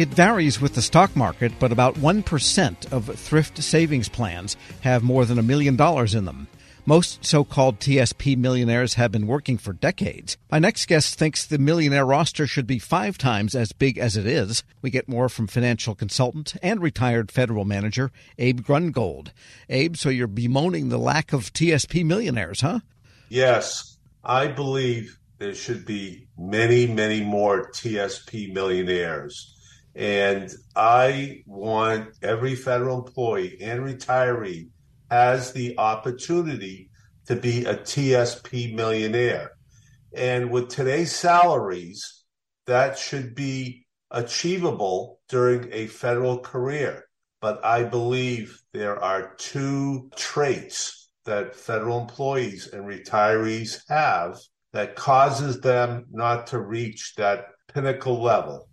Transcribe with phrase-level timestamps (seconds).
[0.00, 5.26] It varies with the stock market, but about 1% of thrift savings plans have more
[5.26, 6.48] than a million dollars in them.
[6.86, 10.38] Most so called TSP millionaires have been working for decades.
[10.50, 14.24] My next guest thinks the millionaire roster should be five times as big as it
[14.24, 14.64] is.
[14.80, 19.32] We get more from financial consultant and retired federal manager Abe Grungold.
[19.68, 22.80] Abe, so you're bemoaning the lack of TSP millionaires, huh?
[23.28, 23.98] Yes.
[24.24, 29.58] I believe there should be many, many more TSP millionaires.
[30.00, 34.70] And I want every federal employee and retiree
[35.10, 36.88] has the opportunity
[37.26, 39.50] to be a TSP millionaire.
[40.14, 42.24] And with today's salaries,
[42.64, 47.04] that should be achievable during a federal career.
[47.42, 54.38] But I believe there are two traits that federal employees and retirees have
[54.72, 58.69] that causes them not to reach that pinnacle level.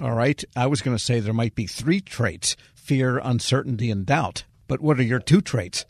[0.00, 0.42] All right.
[0.56, 4.44] I was going to say there might be three traits fear, uncertainty, and doubt.
[4.66, 5.84] But what are your two traits?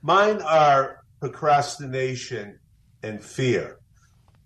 [0.00, 2.58] Mine are procrastination
[3.02, 3.78] and fear.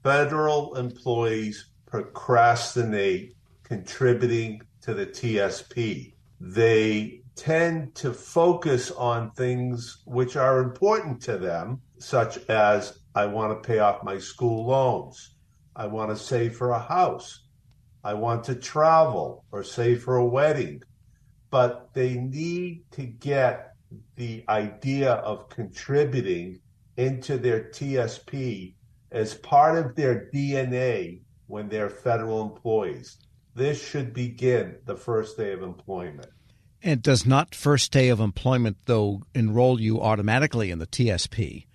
[0.03, 6.15] Federal employees procrastinate contributing to the TSP.
[6.41, 13.53] They tend to focus on things which are important to them, such as I want
[13.53, 15.35] to pay off my school loans.
[15.77, 17.46] I want to save for a house.
[18.07, 20.81] I want to travel or save for a wedding.
[21.51, 23.73] But they need to get
[24.15, 26.61] the idea of contributing
[26.97, 28.75] into their TSP
[29.11, 33.19] as part of their DNA when they're federal employees.
[33.57, 36.29] This should begin the first day of employment.
[36.85, 41.67] And does not first day of employment, though, enroll you automatically in the TSP?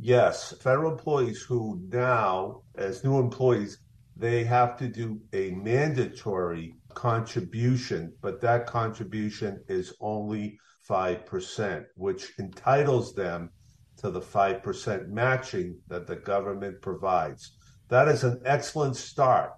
[0.00, 0.54] Yes.
[0.60, 3.78] Federal employees who now, as new employees,
[4.18, 13.14] they have to do a mandatory contribution, but that contribution is only 5%, which entitles
[13.14, 13.50] them
[13.98, 17.52] to the 5% matching that the government provides.
[17.88, 19.52] That is an excellent start.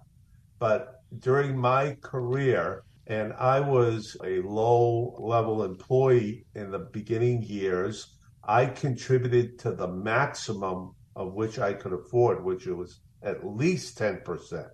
[0.59, 8.17] But during my career, and I was a low level employee in the beginning years,
[8.43, 14.69] I contributed to the maximum of which I could afford, which was at least 10%.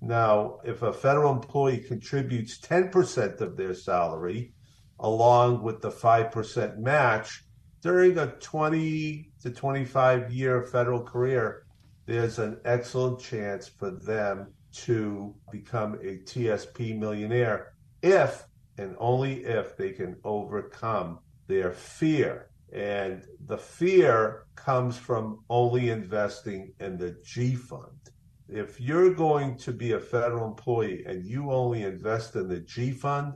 [0.00, 4.54] Now, if a federal employee contributes 10% of their salary,
[4.98, 7.44] along with the 5% match,
[7.82, 11.64] during a 20 to 25 year federal career,
[12.06, 17.72] there's an excellent chance for them to become a TSP millionaire
[18.02, 18.44] if
[18.78, 21.18] and only if they can overcome
[21.48, 28.10] their fear and the fear comes from only investing in the G fund.
[28.48, 32.90] If you're going to be a federal employee and you only invest in the G
[32.92, 33.34] fund,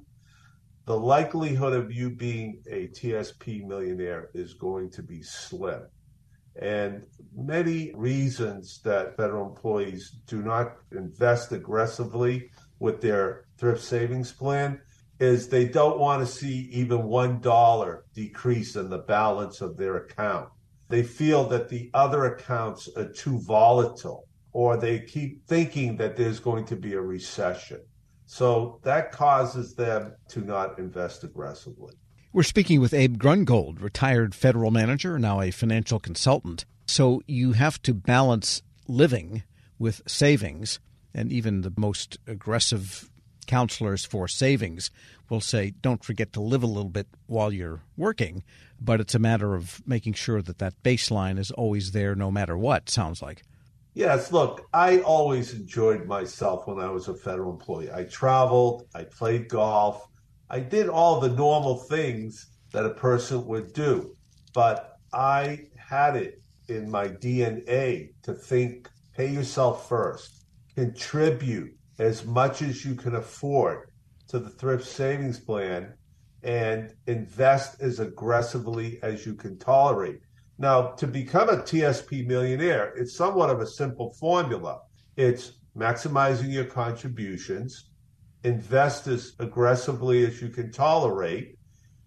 [0.87, 5.83] the likelihood of you being a TSP millionaire is going to be slim.
[6.57, 14.81] And many reasons that federal employees do not invest aggressively with their thrift savings plan
[15.21, 19.97] is they don't want to see even one dollar decrease in the balance of their
[19.97, 20.49] account.
[20.89, 26.41] They feel that the other accounts are too volatile, or they keep thinking that there's
[26.41, 27.81] going to be a recession.
[28.27, 31.95] So that causes them to not invest aggressively.
[32.33, 36.65] We're speaking with Abe Grungold, retired federal manager, now a financial consultant.
[36.87, 39.45] So you have to balance living
[39.79, 40.81] with savings,
[41.15, 43.11] and even the most aggressive
[43.47, 44.91] counselors for savings
[45.29, 48.43] will say, don't forget to live a little bit while you're working.
[48.81, 52.59] But it's a matter of making sure that that baseline is always there no matter
[52.59, 53.43] what, sounds like.
[53.95, 57.93] Yes, look, I always enjoyed myself when I was a federal employee.
[57.93, 60.09] I traveled, I played golf,
[60.51, 64.17] I did all the normal things that a person would do.
[64.53, 70.45] But I had it in my DNA to think pay yourself first,
[70.75, 73.91] contribute, as much as you can afford
[74.29, 75.95] to the thrift savings plan
[76.43, 80.21] and invest as aggressively as you can tolerate.
[80.59, 84.81] Now, to become a TSP millionaire, it's somewhat of a simple formula.
[85.17, 87.91] It's maximizing your contributions,
[88.45, 91.59] invest as aggressively as you can tolerate,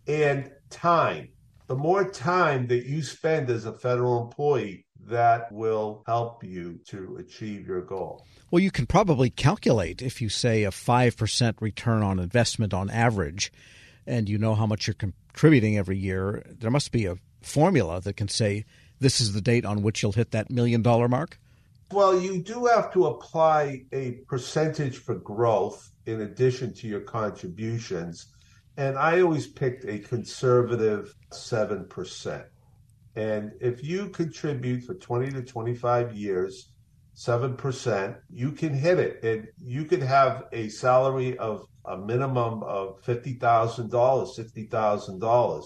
[0.08, 1.30] and time.
[1.68, 7.18] The more time that you spend as a federal employee, that will help you to
[7.18, 8.26] achieve your goal.
[8.52, 13.52] Well, you can probably calculate if you say a 5% return on investment on average,
[14.06, 18.18] and you know how much you're contributing every year, there must be a formula that
[18.18, 18.66] can say
[19.00, 21.40] this is the date on which you'll hit that million dollar mark.
[21.92, 28.28] Well, you do have to apply a percentage for growth in addition to your contributions.
[28.76, 32.46] And I always picked a conservative 7%.
[33.18, 36.70] And if you contribute for 20 to 25 years,
[37.16, 39.24] 7%, you can hit it.
[39.24, 45.64] And you could have a salary of a minimum of $50,000, $60,000.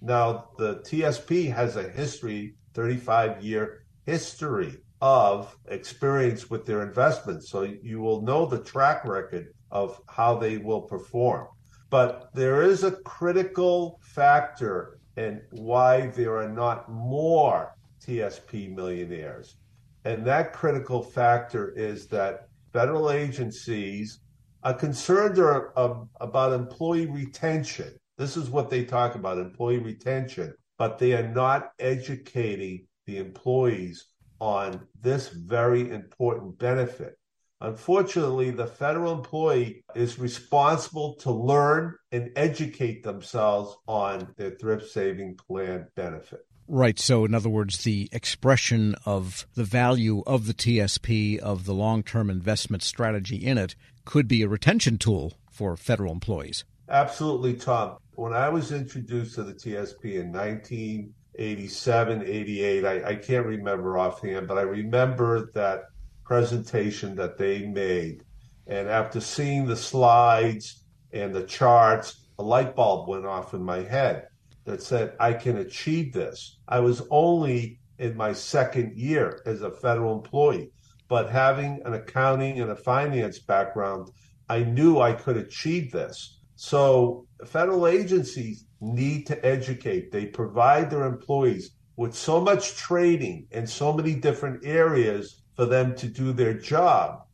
[0.00, 7.50] Now, the TSP has a history, 35 year history of experience with their investments.
[7.50, 11.48] So you will know the track record of how they will perform.
[11.90, 19.56] But there is a critical factor in why there are not more TSP millionaires.
[20.04, 24.20] And that critical factor is that federal agencies
[24.62, 27.92] are concerned about employee retention.
[28.18, 34.06] This is what they talk about employee retention, but they are not educating the employees
[34.40, 37.16] on this very important benefit.
[37.62, 45.36] Unfortunately, the federal employee is responsible to learn and educate themselves on their thrift saving
[45.36, 46.44] plan benefit.
[46.66, 46.98] Right.
[46.98, 52.02] So, in other words, the expression of the value of the TSP, of the long
[52.02, 56.64] term investment strategy in it, could be a retention tool for federal employees.
[56.88, 57.98] Absolutely, Tom.
[58.16, 64.48] When I was introduced to the TSP in 1987, 88, I, I can't remember offhand,
[64.48, 65.84] but I remember that
[66.24, 68.24] presentation that they made.
[68.66, 73.82] And after seeing the slides and the charts, a light bulb went off in my
[73.82, 74.28] head
[74.64, 76.58] that said, I can achieve this.
[76.68, 80.70] I was only in my second year as a federal employee,
[81.08, 84.10] but having an accounting and a finance background,
[84.48, 86.38] I knew I could achieve this.
[86.56, 90.10] So federal agencies need to educate.
[90.10, 95.94] They provide their employees with so much training in so many different areas for them
[95.96, 97.24] to do their job.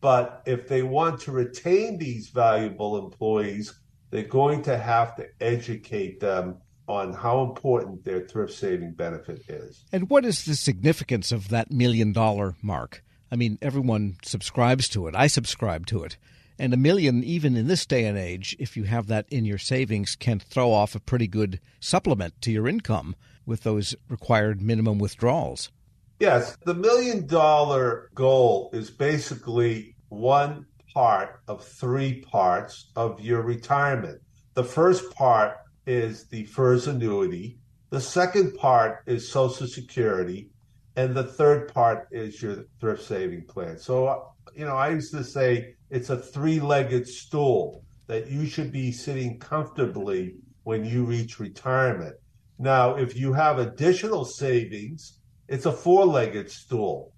[0.00, 3.78] But if they want to retain these valuable employees,
[4.10, 9.84] they're going to have to educate them on how important their thrift saving benefit is.
[9.92, 13.02] And what is the significance of that million dollar mark?
[13.30, 15.14] I mean, everyone subscribes to it.
[15.14, 16.16] I subscribe to it.
[16.58, 19.58] And a million, even in this day and age, if you have that in your
[19.58, 23.14] savings, can throw off a pretty good supplement to your income
[23.46, 25.70] with those required minimum withdrawals.
[26.20, 34.20] Yes, the million dollar goal is basically one part of three parts of your retirement.
[34.54, 37.58] The first part is the FERS annuity,
[37.90, 40.50] the second part is Social Security,
[40.96, 43.78] and the third part is your thrift saving plan.
[43.78, 48.72] So, you know, I used to say it's a three legged stool that you should
[48.72, 50.34] be sitting comfortably
[50.64, 52.16] when you reach retirement.
[52.58, 55.17] Now, if you have additional savings,
[55.48, 57.12] it's a four legged stool.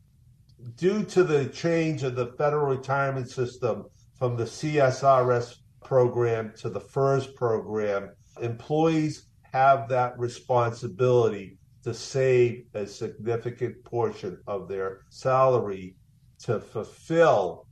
[0.77, 3.85] Due to the change of the federal retirement system
[4.17, 8.11] from the CSRS program to the FERS program,
[8.41, 15.97] employees have that responsibility to save a significant portion of their salary
[16.39, 17.67] to fulfill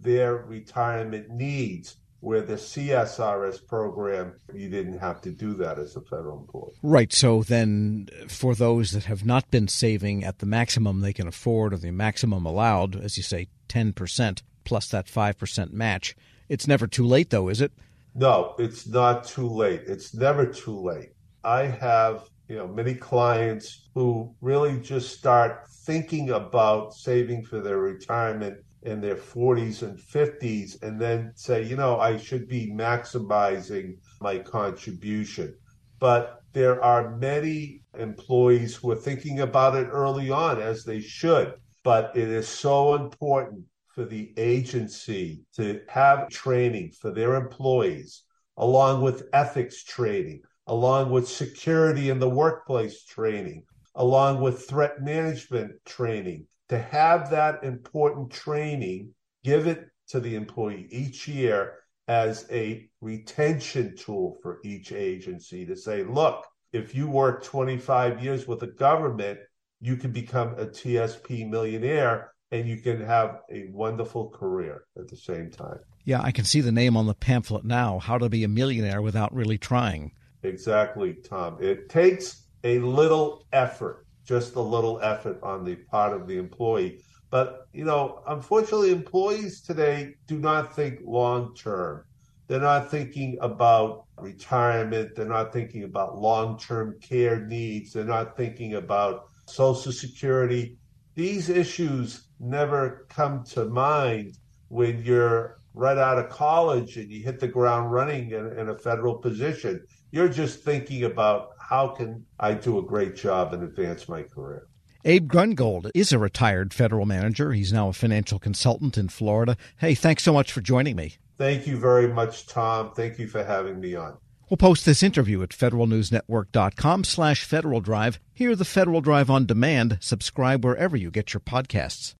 [0.00, 6.00] their retirement needs where the CSRS program, you didn't have to do that as a
[6.00, 6.72] federal employee.
[6.82, 7.12] Right.
[7.12, 11.74] So then, for those that have not been saving at the maximum they can afford
[11.74, 16.16] or the maximum allowed, as you say, 10% plus that 5% match,
[16.48, 17.72] it's never too late, though, is it?
[18.14, 19.82] No, it's not too late.
[19.86, 21.10] It's never too late.
[21.44, 27.78] I have you know many clients who really just start thinking about saving for their
[27.78, 33.96] retirement in their 40s and 50s and then say, you know, I should be maximizing
[34.20, 35.54] my contribution.
[35.98, 41.54] But there are many employees who are thinking about it early on, as they should.
[41.82, 43.64] But it is so important
[43.94, 48.24] for the agency to have training for their employees,
[48.56, 53.64] along with ethics training, along with security in the workplace training,
[53.94, 60.88] along with threat management training, to have that important training, give it to the employee
[60.90, 61.74] each year
[62.08, 68.46] as a retention tool for each agency to say, look, if you work 25 years
[68.46, 69.38] with the government,
[69.80, 75.16] you can become a TSP millionaire and you can have a wonderful career at the
[75.16, 75.78] same time.
[76.04, 79.02] Yeah, I can see the name on the pamphlet now How to Be a Millionaire
[79.02, 80.12] Without Really Trying.
[80.42, 81.56] Exactly, Tom.
[81.60, 87.02] It takes a little effort just a little effort on the part of the employee.
[87.30, 92.04] But, you know, unfortunately, employees today do not think long term.
[92.46, 95.16] They're not thinking about retirement.
[95.16, 97.92] They're not thinking about long term care needs.
[97.92, 100.76] They're not thinking about Social Security.
[101.14, 104.38] These issues never come to mind
[104.68, 108.78] when you're right out of college and you hit the ground running in, in a
[108.78, 109.84] federal position.
[110.10, 114.68] You're just thinking about how can I do a great job and advance my career.
[115.04, 117.52] Abe Grungold is a retired federal manager.
[117.52, 119.56] He's now a financial consultant in Florida.
[119.76, 121.16] Hey, thanks so much for joining me.
[121.36, 122.92] Thank you very much, Tom.
[122.94, 124.16] Thank you for having me on.
[124.48, 128.20] We'll post this interview at federalnewsnetwork.com slash Federal Drive.
[128.32, 129.98] Hear the Federal Drive on demand.
[130.00, 132.14] Subscribe wherever you get your podcasts.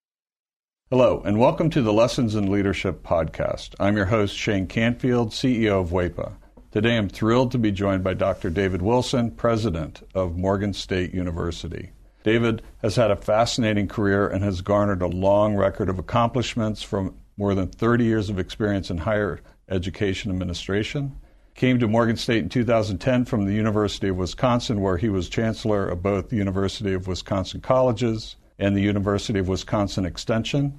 [0.96, 3.74] Hello, and welcome to the Lessons in Leadership podcast.
[3.80, 6.34] I'm your host, Shane Canfield, CEO of WEPA.
[6.70, 8.48] Today I'm thrilled to be joined by Dr.
[8.48, 11.90] David Wilson, president of Morgan State University.
[12.22, 17.16] David has had a fascinating career and has garnered a long record of accomplishments from
[17.36, 21.18] more than 30 years of experience in higher education administration.
[21.56, 25.88] Came to Morgan State in 2010 from the University of Wisconsin, where he was chancellor
[25.88, 30.78] of both the University of Wisconsin Colleges and the University of Wisconsin Extension.